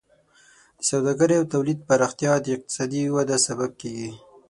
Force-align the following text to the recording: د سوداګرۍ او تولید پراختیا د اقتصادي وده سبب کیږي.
د 0.77 0.79
سوداګرۍ 0.89 1.35
او 1.39 1.45
تولید 1.53 1.79
پراختیا 1.89 2.31
د 2.41 2.47
اقتصادي 2.55 3.01
وده 3.15 3.37
سبب 3.47 3.71
کیږي. 3.81 4.09